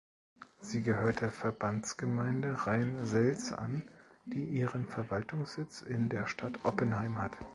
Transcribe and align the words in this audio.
Sie 0.61 0.81
gehört 0.81 1.21
der 1.21 1.29
Verbandsgemeinde 1.29 2.65
Rhein-Selz 2.65 3.51
an, 3.53 3.83
die 4.25 4.45
ihren 4.45 4.87
Verwaltungssitz 4.87 5.83
in 5.83 6.09
der 6.09 6.25
Stadt 6.25 6.57
Oppenheim 6.65 7.19
hat. 7.19 7.37